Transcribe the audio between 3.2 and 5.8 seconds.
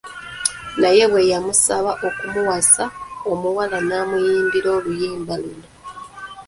omuwala n'amuyimbira oluyimba luno.